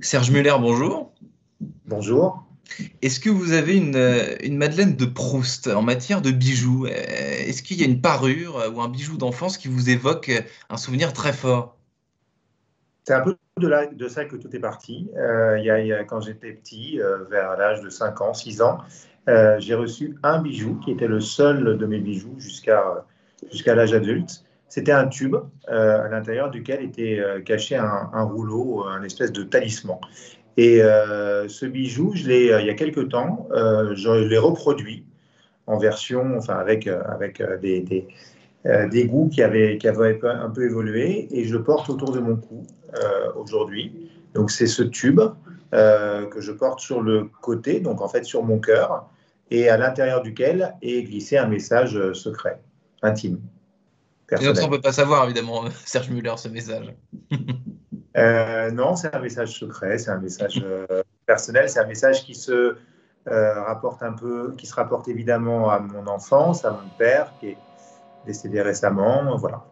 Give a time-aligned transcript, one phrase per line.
[0.00, 1.12] Serge Muller, bonjour.
[1.86, 2.44] Bonjour.
[3.02, 3.96] Est-ce que vous avez une,
[4.42, 6.86] une, Madeleine de Proust en matière de bijoux?
[6.86, 10.30] Est-ce qu'il y a une parure ou un bijou d'enfance qui vous évoque
[10.70, 11.76] un souvenir très fort?
[13.04, 15.10] C'est un peu de, de, ça que tout est parti.
[15.16, 18.78] Euh, il, y a, quand j'étais petit, euh, vers l'âge de 5 ans, 6 ans,
[19.28, 23.04] euh, j'ai reçu un bijou qui était le seul de mes bijoux jusqu'à
[23.52, 24.44] jusqu'à l'âge adulte.
[24.74, 25.36] C'était un tube
[25.68, 29.98] à l'intérieur duquel était caché un, rouleau, un espèce de talisman.
[30.56, 35.04] Et ce bijou, il y a quelques temps, je l'ai reproduit
[35.68, 38.08] en version, enfin avec, avec des, des,
[38.90, 42.18] des goûts qui avaient, qui avaient un peu évolué, et je le porte autour de
[42.18, 42.66] mon cou
[43.36, 44.10] aujourd'hui.
[44.34, 45.20] Donc c'est ce tube
[45.70, 49.08] que je porte sur le côté, donc en fait sur mon cœur,
[49.52, 52.58] et à l'intérieur duquel est glissé un message secret,
[53.02, 53.38] intime.
[54.32, 56.94] Et on ne peut pas savoir, évidemment, Serge Muller, ce message.
[58.16, 62.34] euh, non, c'est un message secret, c'est un message euh, personnel, c'est un message qui
[62.34, 62.76] se
[63.26, 67.48] euh, rapporte un peu, qui se rapporte évidemment à mon enfance, à mon père qui
[67.48, 67.58] est
[68.24, 69.64] décédé récemment, voilà.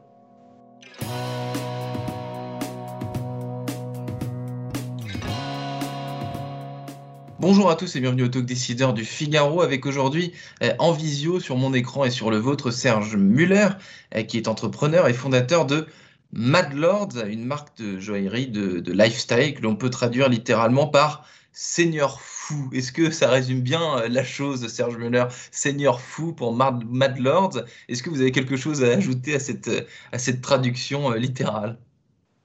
[7.43, 11.41] Bonjour à tous et bienvenue au Talk Décideur du Figaro avec aujourd'hui euh, en visio
[11.41, 13.67] sur mon écran et sur le vôtre Serge Muller
[14.15, 15.89] euh, qui est entrepreneur et fondateur de
[16.31, 22.21] Mad Lords, une marque de joaillerie de, lifestyle que l'on peut traduire littéralement par Seigneur
[22.21, 22.71] fou.
[22.73, 27.19] Est-ce que ça résume bien euh, la chose, Serge Muller Seigneur fou pour Mad, Mad
[27.19, 27.65] Lords.
[27.89, 31.77] Est-ce que vous avez quelque chose à ajouter à cette, traduction littérale?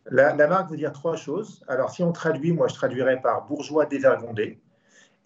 [0.09, 1.63] La, la, marque veut dire trois choses.
[1.67, 4.59] Alors, si on traduit, moi je traduirais par bourgeois dévergondé.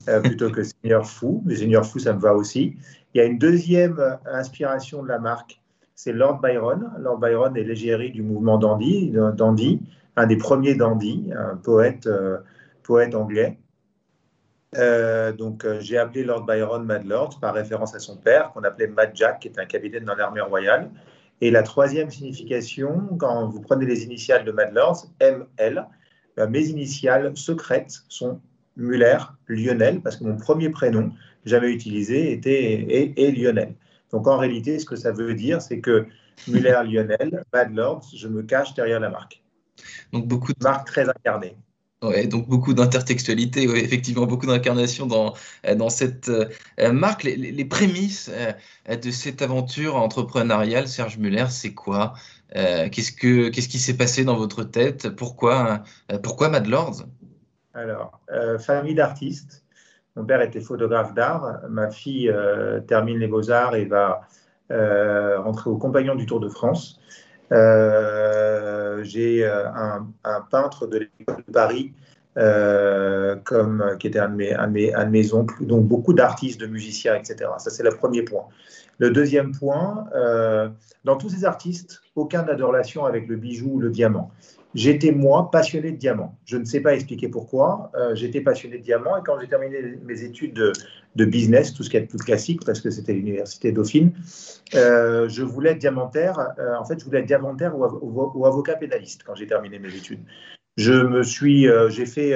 [0.09, 1.43] Euh, plutôt que Seigneur Fou.
[1.45, 2.75] Mais Seigneur Fou, ça me va aussi.
[3.13, 5.61] Il y a une deuxième euh, inspiration de la marque,
[5.95, 6.91] c'est Lord Byron.
[6.99, 9.79] Lord Byron est l'égérie du mouvement dandy, dandy,
[10.15, 12.39] un des premiers dandy, un poète, euh,
[13.13, 13.57] anglais.
[15.37, 19.11] donc j'ai appelé Lord Byron Mad Lord par référence à son père, qu'on appelait Mad
[19.13, 20.89] Jack, qui est un capitaine dans l'armée royale.
[21.39, 25.87] Et la troisième signification, quand vous prenez les initiales de Mad Lords, ML,
[26.49, 28.41] mes initiales secrètes sont
[28.81, 31.11] Muller, Lionel, parce que mon premier prénom
[31.45, 33.75] jamais utilisé était et, Lionel.
[34.11, 36.05] Donc en réalité, ce que ça veut dire, c'est que
[36.47, 39.41] Muller, Lionel, Bad Lords, je me cache derrière la marque.
[40.11, 41.55] Donc beaucoup de marque très incarnée.
[42.03, 45.35] Ouais, donc beaucoup d'intertextualité, ouais, effectivement, beaucoup d'incarnation dans,
[45.75, 47.23] dans cette euh, marque.
[47.23, 52.13] Les, prémices euh, de cette aventure entrepreneuriale, Serge Muller, c'est quoi
[52.55, 55.09] euh, Qu'est-ce que qu'est-ce qui s'est passé dans votre tête?
[55.09, 55.83] Pourquoi
[56.23, 57.05] pourquoi Mad Lords?
[57.73, 59.63] Alors, euh, famille d'artistes.
[60.15, 61.61] Mon père était photographe d'art.
[61.69, 64.21] Ma fille euh, termine les beaux-arts et va
[64.71, 66.99] euh, rentrer au Compagnon du Tour de France.
[67.49, 70.07] J'ai un,
[70.49, 71.93] peintre de l'école de Paris
[72.35, 77.51] qui était un de, mes, un, de mes, oncles, donc beaucoup d'artistes, de musiciens, etc.
[77.57, 78.45] Ça, c'est le premier point.
[78.99, 80.05] Le deuxième point,
[81.03, 84.31] dans tous ces artistes, aucun n'a de relation avec le bijou ou le diamant.
[84.73, 86.37] J'étais, moi, passionné de diamants.
[86.45, 87.91] Je ne sais pas expliquer pourquoi.
[87.95, 90.53] Euh, j'étais passionné de diamants et quand j'ai terminé mes études
[91.15, 94.13] de, business, tout ce qui est plus classique, parce que c'était l'université Dauphine,
[94.75, 96.39] euh, je voulais être diamantaire.
[96.57, 100.21] Euh, en fait, je voulais être diamantaire ou, avocat pénaliste quand j'ai terminé mes études.
[100.77, 102.33] Je me suis, j'ai fait,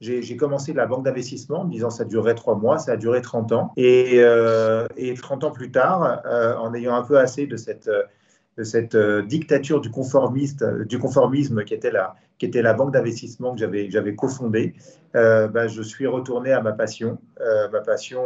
[0.00, 3.22] j'ai commencé la banque d'investissement en me disant ça durerait trois mois, ça a duré
[3.22, 3.72] 30 ans.
[3.78, 4.18] Et,
[4.96, 6.22] et 30 ans plus tard,
[6.60, 7.88] en ayant un peu assez de cette
[8.58, 14.14] de cette euh, dictature du, conformiste, du conformisme qui était la, banque d'investissement que j'avais,
[14.14, 14.74] cofondée,
[15.14, 18.22] euh, bah, je suis retourné à ma passion, euh, ma passion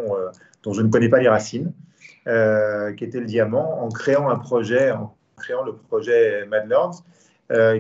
[0.62, 1.72] dont je ne connais pas les racines,
[2.25, 7.04] qui était le diamant, en créant un projet, en créant le projet Mad Lords,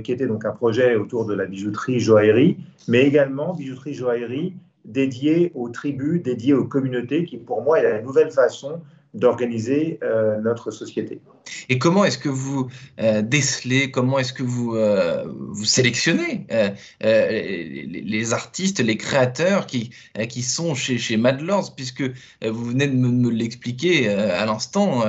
[0.04, 4.54] qui était donc un projet autour de la bijouterie joaillerie, mais également bijouterie joaillerie
[4.84, 8.80] dédiée aux tribus, dédiée aux communautés, qui pour moi est la nouvelle façon
[9.16, 9.98] d'organiser
[10.42, 11.20] notre société.
[11.68, 12.68] Et comment est-ce que vous
[13.00, 19.90] euh, décelez, comment est-ce que vous, euh, vous sélectionnez euh, les, artistes, les créateurs qui,
[20.28, 22.02] qui sont chez, chez Mad Lords, puisque
[22.44, 25.04] vous venez de me, l'expliquer à l'instant,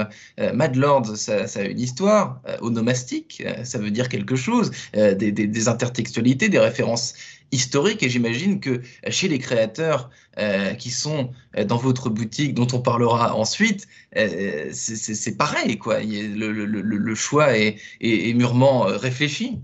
[0.53, 6.49] Mad Lords, ça, a une histoire onomastique, ça veut dire quelque chose, des, des intertextualités,
[6.49, 7.13] des références
[7.51, 12.67] historique et j'imagine que chez les créateurs euh, qui sont euh, dans votre boutique, dont
[12.73, 15.99] on parlera ensuite, euh, c'est pareil, quoi.
[16.01, 19.59] Le, choix est, est, mûrement réfléchi.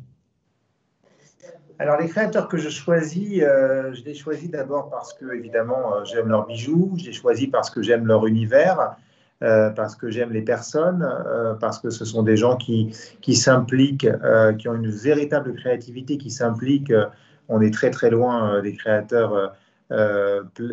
[1.80, 6.46] Alors les créateurs que je choisis, je les choisis d'abord parce que évidemment j'aime leurs
[6.46, 8.96] bijoux, je les choisis parce que j'aime leur univers.
[9.40, 11.06] parce que j'aime les personnes,
[11.60, 14.08] parce que ce sont des gens qui, qui s'impliquent,
[14.60, 16.94] qui ont une véritable créativité, qui s'impliquent
[17.54, 19.54] on est très très loin des créateurs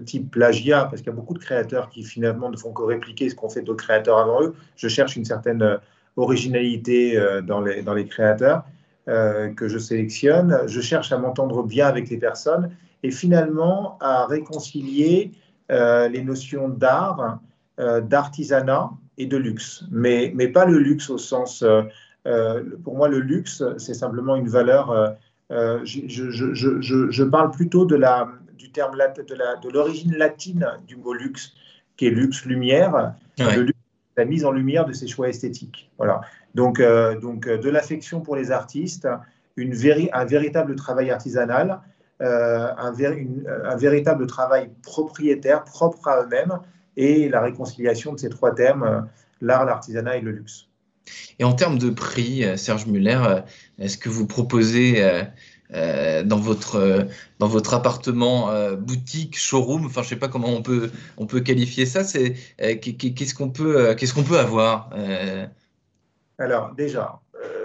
[0.06, 3.28] type plagiat, parce qu'il y a beaucoup de créateurs qui finalement ne font que répliquer
[3.28, 4.54] ce qu'ont fait d'autres créateurs avant eux.
[4.76, 5.78] Je cherche une certaine
[6.16, 8.64] originalité dans, les, dans les créateurs
[9.06, 10.60] que je sélectionne.
[10.66, 12.70] Je cherche à m'entendre bien avec les personnes
[13.02, 15.32] et finalement à réconcilier
[15.68, 17.40] les notions d'art,
[17.78, 21.62] d'artisanat et de luxe, mais, mais pas le luxe au sens
[22.26, 25.16] euh, pour moi, le luxe, c'est simplement une valeur.
[25.50, 30.66] Euh, euh, je, je, je, je, parle plutôt de la, du terme de l'origine latine
[30.86, 31.54] du mot luxe,
[31.96, 33.14] qui est luxe lumière,
[34.16, 35.90] la mise en lumière de ses choix esthétiques.
[35.98, 36.20] Voilà.
[36.54, 36.82] Donc,
[37.20, 39.08] donc de l'affection pour les artistes,
[39.56, 39.74] une
[40.12, 41.80] un véritable travail artisanal,
[42.20, 46.58] un, un, véritable travail propriétaire, propre à eux-mêmes,
[46.96, 49.06] et la réconciliation de ces trois thèmes,
[49.40, 50.69] l'art, l'artisanat et le luxe.
[51.40, 53.40] Et en termes de prix, euh, Serge Muller, euh,
[53.78, 55.02] est-ce que vous proposez
[55.72, 57.06] euh, dans, votre,
[57.38, 61.40] dans votre appartement, boutique, showroom, enfin je ne sais pas comment on peut, on peut
[61.40, 64.90] qualifier ça, c'est, qu'est-ce, qu'on peut, qu'est-ce qu'on peut avoir
[66.38, 67.20] Alors déjà,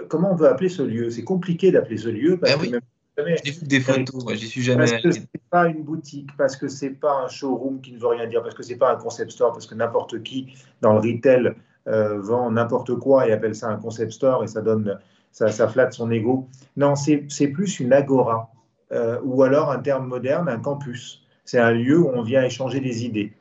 [0.08, 1.10] comment on veut appeler ce lieu?
[1.10, 2.80] C'est compliqué d'appeler ce lieu parce ben
[3.16, 5.82] que J'ai vu des photos, moi j'y suis jamais Parce que ce n'est pas une
[5.82, 8.62] boutique, parce que ce n'est pas un showroom qui ne veut rien dire, parce que
[8.62, 11.54] ce n'est pas un concept store, parce que n'importe qui dans le retail
[11.86, 14.98] vend n'importe quoi et appelle ça un concept store et ça donne,
[15.30, 16.48] ça, ça flatte son ego.
[16.76, 18.50] Non, c'est plus une agora
[18.92, 21.22] euh, ou alors un terme moderne, un campus.
[21.44, 23.32] C'est un lieu où on vient échanger des idées.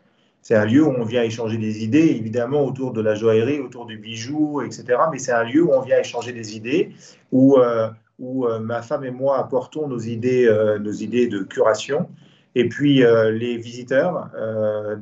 [0.41, 3.85] C'est un lieu où on vient échanger des idées, évidemment autour de la joaillerie, autour
[3.85, 4.85] du bijou, etc.
[5.11, 6.91] Mais c'est un lieu où on vient échanger des idées,
[7.31, 7.89] où, euh,
[8.19, 10.47] où ma femme et moi apportons nos idées,
[10.79, 12.09] nos idées de curation.
[12.53, 14.29] Et puis les visiteurs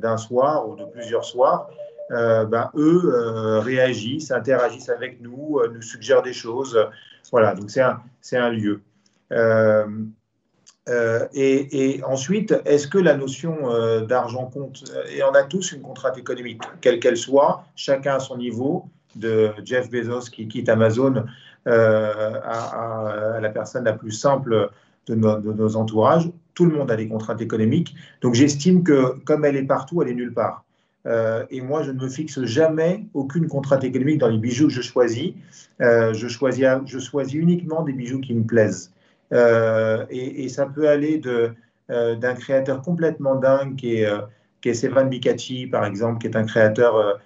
[0.00, 1.68] d'un soir ou de plusieurs soirs
[2.10, 6.78] euh, ben, eux euh, réagissent, interagissent avec nous, euh, nous suggèrent des choses.
[7.32, 8.00] Voilà, donc c'est un,
[8.32, 8.82] un, lieu.
[11.34, 14.84] Et, ensuite, est-ce que la notion d'argent compte?
[15.10, 18.86] Et on a tous une contrainte économique, quelle qu'elle soit, chacun à son niveau,
[19.16, 21.24] de Jeff Bezos qui quitte Amazon
[21.66, 24.70] à, la personne la plus simple
[25.06, 26.30] de nos entourages.
[26.52, 27.94] Tout le monde a des contraintes économiques.
[28.20, 30.63] Donc j'estime que comme elle est partout, elle est nulle part.
[31.06, 34.72] Euh, et moi, je ne me fixe jamais aucune contrainte économique dans les bijoux que
[34.72, 35.32] je choisis.
[35.80, 38.92] Euh, je, choisis je choisis uniquement des bijoux qui me plaisent.
[39.32, 41.20] Euh, et, ça peut aller
[41.88, 44.08] d'un créateur complètement dingue qui est,
[44.60, 47.20] qui est Bikachi, par exemple, qui est un créateur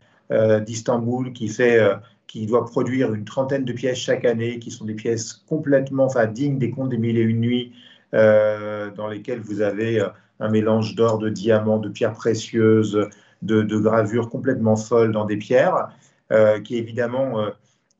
[0.64, 1.80] d'Istanbul qui fait
[2.26, 6.58] qui doit produire une trentaine de pièces chaque année, qui sont des pièces complètement dignes
[6.58, 7.72] des contes des mille et une nuits,
[8.12, 10.04] dans lesquelles vous avez
[10.40, 13.08] un mélange d'or, de diamants, de pierres précieuses,
[13.42, 15.88] de, gravures complètement folles dans des pierres,
[16.32, 17.50] euh, qui évidemment euh,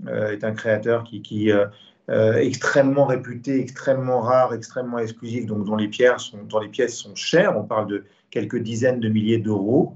[0.07, 1.51] euh, est un créateur qui, qui
[2.11, 8.05] extrêmement réputé, extrêmement rare, extrêmement exclusif, donc dont les, pièces sont chères, on parle de
[8.31, 9.95] quelques dizaines de milliers d'euros,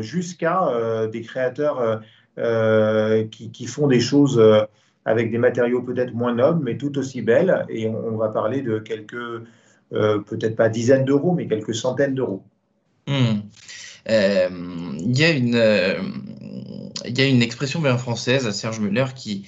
[0.00, 2.02] jusqu'à des créateurs
[3.30, 4.42] qui, font des choses
[5.04, 8.80] avec des matériaux peut-être moins nobles, mais tout aussi belles, et on, va parler de
[8.80, 9.44] quelques,
[9.90, 12.42] peut-être pas dizaines d'euros, mais quelques centaines d'euros.
[13.06, 13.42] Hmm.
[14.08, 14.48] Euh,
[14.98, 16.00] il y a une euh,
[17.04, 19.46] il y a une expression bien française, Serge Muller, qui,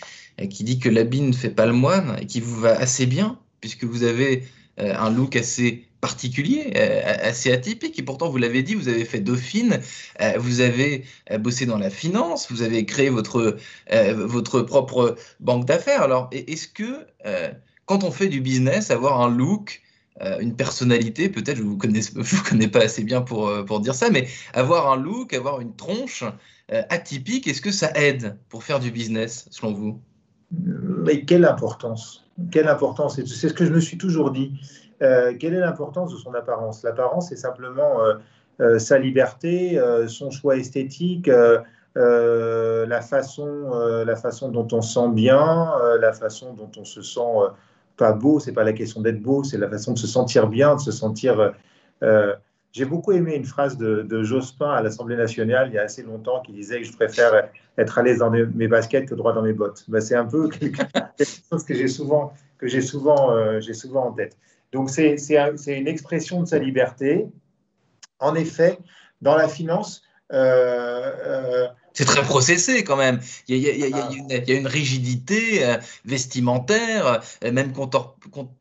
[0.50, 3.38] qui dit que l'habit ne fait pas le moine et qui vous va assez bien,
[3.60, 4.44] puisque vous avez
[4.78, 9.18] euh, un look assez particulier, assez atypique, et pourtant, vous l'avez dit, vous avez fait
[9.18, 9.80] Dauphine,
[10.36, 11.04] vous avez
[11.40, 13.56] bossé dans la finance, vous avez créé votre,
[14.14, 16.02] votre propre banque d'affaires.
[16.02, 17.04] Alors, est-ce que
[17.86, 19.82] quand on fait du business, avoir un look
[20.40, 21.68] une personnalité, peut-être, je ne
[22.22, 25.60] vous, connais pas assez bien pour, euh, pour dire ça, mais avoir un look, avoir
[25.60, 26.24] une tronche
[26.72, 30.00] euh, atypique, est-ce que ça aide pour faire du business, selon vous?
[30.50, 32.24] Mais quelle importance?
[32.50, 33.16] Quelle importance?
[33.16, 34.52] C'est ce que je me suis toujours dit.
[35.00, 36.82] quelle est l'importance de son apparence?
[36.82, 37.98] L'apparence, c'est simplement
[38.78, 41.28] sa liberté, son choix esthétique,
[41.94, 43.70] la, façon,
[44.06, 45.70] la façon dont on sent bien,
[46.00, 47.20] la façon dont on se sent
[47.98, 50.76] pas beau, c'est pas la question d'être beau, c'est la façon de se sentir bien,
[50.76, 51.38] de se sentir.
[51.38, 51.50] Euh,
[52.02, 52.34] euh,
[52.72, 56.40] j'ai beaucoup aimé une phrase de, Jospin à l'Assemblée nationale il y a assez longtemps
[56.42, 59.52] qui disait que je préfère être à l'aise dans mes, baskets que droit dans mes
[59.52, 59.84] bottes.
[59.88, 60.84] Ben, c'est un peu quelque
[61.50, 64.36] chose que j'ai souvent, que j'ai souvent, euh, j'ai souvent en tête.
[64.72, 67.26] Donc c'est, c'est, une expression de sa liberté.
[68.20, 68.78] En effet,
[69.22, 70.02] dans la finance,
[71.98, 73.18] c'est très processé quand même.
[73.48, 77.72] Il y a, une, rigidité euh, vestimentaire, euh, même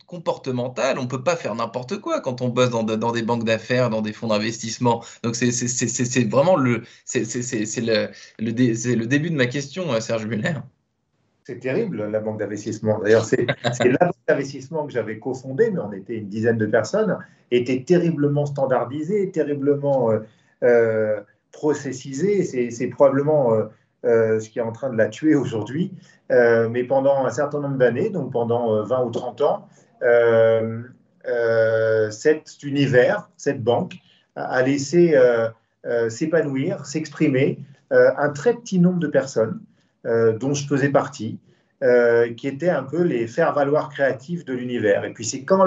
[0.07, 0.97] comportementale.
[0.97, 4.01] On ne peut pas faire n'importe quoi quand on bosse dans, des banques d'affaires, dans
[4.01, 5.03] des fonds d'investissement.
[5.21, 7.21] Donc c'est vraiment le, c'est
[7.77, 10.55] le, le, début de ma question, euh, Serge Muller.
[11.43, 12.97] c'est terrible, la banque d'investissement.
[12.97, 17.19] D'ailleurs, c'est la banque d'investissement que j'avais cofondée, mais on était une dizaine de personnes,
[17.51, 20.09] était terriblement standardisée, terriblement
[20.63, 21.19] euh
[21.73, 23.65] C'est probablement euh,
[24.05, 25.93] euh, ce qui est en train de la tuer aujourd'hui.
[26.29, 29.67] mais pendant un certain nombre d'années, donc pendant 20 ou 30 ans,
[32.11, 33.95] cet univers, cette banque,
[34.35, 35.15] a laissé
[36.09, 37.59] s'épanouir, s'exprimer
[37.91, 39.59] un très petit nombre de personnes
[40.07, 41.37] euh, dont je faisais partie,
[41.83, 45.03] euh, qui étaient un peu les faire-valoir créatifs de l'univers.
[45.03, 45.65] Et puis c'est quand,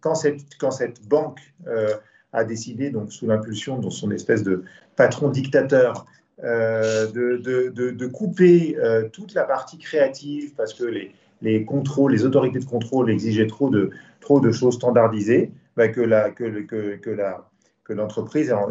[0.00, 1.94] quand, cette, quand cette banque euh,
[2.32, 4.64] a décidé, donc sous l'impulsion de son espèce de
[4.96, 6.06] patron dictateur,
[6.42, 8.76] de, de, de, couper
[9.12, 13.70] toute la partie créative parce que les, les contrôles, les autorités de contrôle exigeaient trop
[13.70, 17.48] de, trop de choses standardisées, bah, que, la, que, que, que, la,
[17.84, 18.66] que l'entreprise a,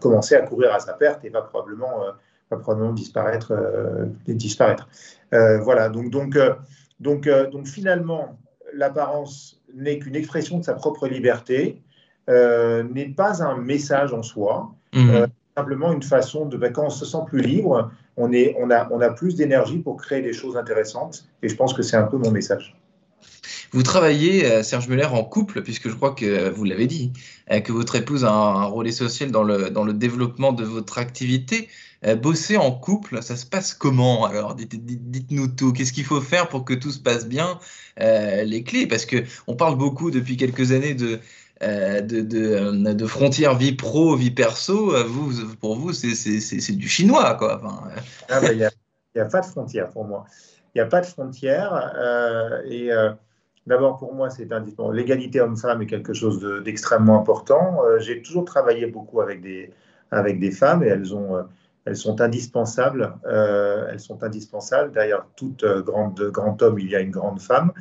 [0.00, 2.04] commencé à courir à sa perte et va probablement
[2.50, 3.52] va probablement disparaître.
[3.52, 4.88] Euh, disparaître.
[5.34, 6.54] Euh, voilà, donc, donc, euh,
[7.00, 8.38] donc, donc finalement,
[8.72, 11.82] l'apparence n'est qu'une expression de sa propre liberté,
[12.28, 14.72] n'est pas un message en soi.
[14.94, 15.26] Mmh.
[15.56, 18.88] simplement une façon de, ben, quand on se sent plus libre, on, est, on, a,
[18.90, 21.26] on a plus d'énergie pour créer des choses intéressantes.
[21.42, 22.76] Et je pense que c'est un peu mon message.
[23.72, 27.12] Vous travaillez, Serge Muller, en couple, puisque je crois que vous l'avez dit,
[27.50, 31.68] que votre épouse a un, rôle essentiel dans le, dans le développement de votre activité.
[32.04, 34.24] Euh, bosser en couple, ça se passe comment?
[34.24, 35.72] Alors, dites-nous tout.
[35.72, 37.58] Qu'est-ce qu'il faut faire pour que tout se passe bien?
[38.00, 41.18] Euh, Les clés, parce que on parle beaucoup depuis quelques années de
[41.62, 42.20] euh, de,
[42.92, 44.92] de, frontières vie pro, vie perso.
[45.06, 47.60] Vous, pour vous, c'est du chinois, quoi.
[48.28, 50.24] Ah, il n'y a, pas de frontières pour moi.
[50.74, 51.92] Il n'y a pas de frontières.
[52.66, 52.90] et
[53.66, 54.96] d'abord, pour moi, c'est indispensable.
[54.96, 57.80] L'égalité homme-femme est quelque chose d'extrêmement important.
[57.98, 59.72] J'ai toujours travaillé beaucoup avec des,
[60.10, 61.44] avec des femmes et elles ont
[61.88, 63.14] elles sont indispensables.
[63.26, 64.92] Euh, elles sont indispensables.
[64.92, 67.72] Derrière toute euh, grande, grand homme, il y a une grande femme.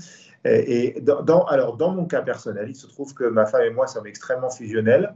[0.46, 3.88] Et, dans, alors, dans mon cas personnel, il se trouve que ma femme et moi
[3.88, 5.14] sommes extrêmement fusionnels.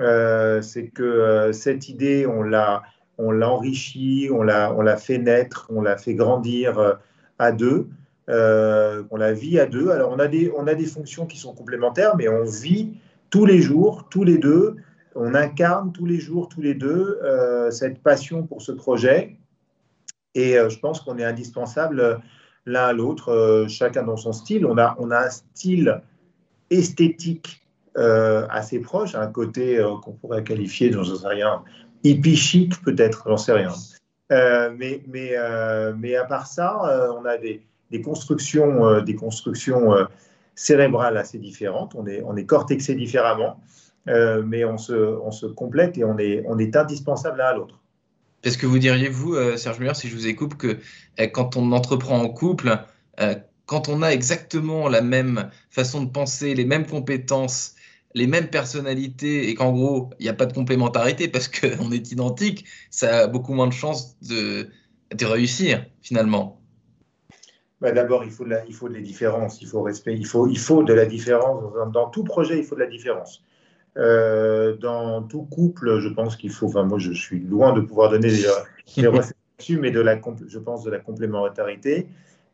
[0.00, 2.82] Euh, c'est que cette idée, on l'a,
[3.16, 6.98] on l'a enrichie, on l'a, on l'a fait naître, on l'a fait grandir
[7.38, 7.88] à deux.
[8.28, 9.90] on la vit à deux.
[9.90, 12.98] Alors, on a, des, on a des fonctions qui sont complémentaires, mais on vit
[13.30, 14.76] tous les jours, tous les deux,
[15.16, 19.36] on incarne tous les jours, tous les deux, euh, cette passion pour ce projet.
[20.34, 22.16] Et euh, je pense qu'on est indispensable euh,
[22.66, 24.66] l'un à l'autre, chacun dans son style.
[24.66, 26.02] On a, on a un style
[26.70, 27.62] esthétique
[27.96, 31.62] assez proche, un côté qu'on pourrait qualifier, je ne sais rien,
[32.04, 33.72] hippie chic peut-être, j'en sais rien.
[34.30, 35.34] mais, mais,
[35.96, 39.94] mais à part ça, on a des, des constructions, des constructions
[40.56, 41.94] cérébrales assez différentes.
[41.94, 43.60] On est, on est cortexé différemment.
[44.08, 47.54] Euh, mais on se, on se, complète et on est, on est indispensable l'un à
[47.54, 47.80] l'autre.
[48.42, 50.78] Est-ce que vous diriez, vous, euh, Serge Muller, si je vous écoute, que
[51.20, 52.78] euh, quand on entreprend en couple,
[53.66, 57.74] quand on a exactement la même façon de penser, les mêmes compétences,
[58.14, 62.12] les mêmes personnalités, et qu'en gros, il n'y a pas de complémentarité parce qu'on est
[62.12, 64.68] identique, ça a beaucoup moins de chances de,
[65.22, 66.60] réussir, finalement
[67.80, 70.26] bah D'abord, il faut, de la, il faut de la différence, il faut respect, il
[70.26, 71.62] faut, il faut de la différence.
[71.92, 73.42] dans tout projet, il faut de la différence.
[73.96, 78.10] Euh, dans tout couple, je pense qu'il faut, enfin moi je suis loin de pouvoir
[78.10, 78.44] donner des,
[78.96, 82.06] des recettes dessus, mais de la, je pense de la complémentarité.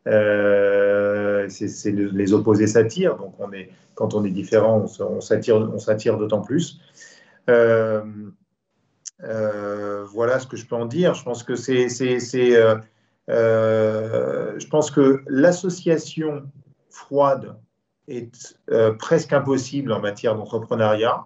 [0.07, 6.41] Euh, c'est les opposés s'attirent, donc on est, quand on est différent, on s'attire, d'autant
[6.41, 6.79] plus.
[7.49, 8.01] Euh,
[10.05, 11.13] voilà ce que je peux en dire.
[11.13, 12.79] Je pense que c'est, je
[14.69, 16.43] pense que l'association
[16.89, 17.57] froide
[18.07, 18.57] est
[18.97, 21.25] presque impossible en matière d'entrepreneuriat.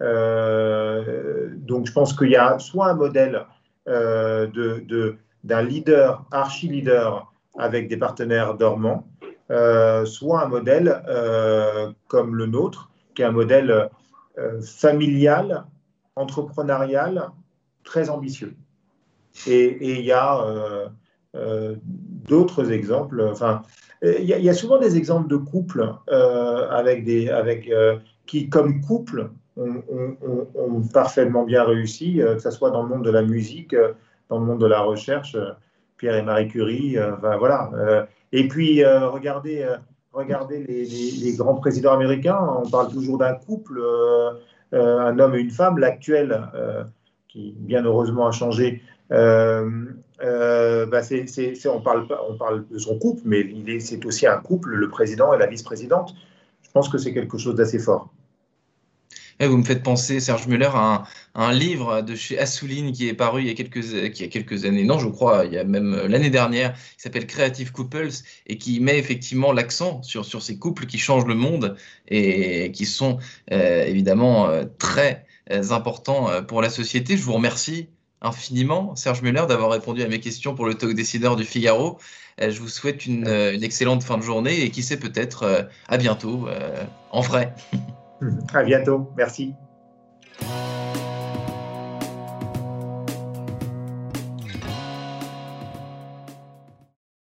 [0.00, 3.46] Euh, donc je pense qu'il y a soit un modèle
[3.88, 9.06] euh, de, d'un leader, archi-leader, avec des partenaires dormants,
[9.50, 11.02] euh, soit un modèle
[12.08, 13.90] comme le nôtre, qui est un modèle
[14.62, 15.64] familial,
[16.16, 17.30] entrepreneurial,
[17.84, 18.54] très ambitieux.
[19.46, 20.90] Et il y a
[21.34, 23.28] d'autres exemples.
[23.30, 23.62] Enfin,
[24.02, 25.94] il y, a souvent des exemples de couples
[26.70, 27.70] avec des, avec,
[28.26, 33.10] qui, comme couple, ont, parfaitement bien réussi, euh, que ce soit dans le monde de
[33.10, 33.92] la musique, euh,
[34.28, 35.50] dans le monde de la recherche, euh,
[35.96, 36.96] Pierre et Marie Curie,
[37.38, 37.70] voilà.
[38.32, 39.64] et puis, regardez,
[40.12, 43.80] regardez les, grands présidents américains, on parle toujours d'un couple,
[44.72, 46.42] un homme et une femme, l'actuel,
[47.28, 50.90] qui bien heureusement a changé, bah, on,
[51.80, 55.46] parle, on parle de son couple, mais c'est aussi un couple, le président et la
[55.46, 56.16] vice-présidente.
[56.62, 58.08] Je pense que c'est quelque chose d'assez fort.
[59.40, 63.42] Vous me faites penser, Serge Muller, à un, livre de chez Assouline qui est paru
[63.42, 67.02] il y, a quelques, années, non, je crois, il y a même l'année dernière, qui
[67.02, 68.10] s'appelle Creative Couples
[68.46, 71.76] et qui met effectivement l'accent sur, ces couples qui changent le monde
[72.08, 73.18] et qui sont
[73.52, 77.16] euh, évidemment euh, très euh, importants pour la société.
[77.16, 77.88] Je vous remercie
[78.20, 81.98] infiniment, Serge Muller, d'avoir répondu à mes questions pour le talk décideur du Figaro.
[82.40, 83.26] Je vous souhaite une
[83.62, 86.48] excellente fin de journée et qui sait peut-être à bientôt
[87.10, 87.52] en vrai.
[88.52, 89.10] À bientôt.
[89.16, 89.54] Merci.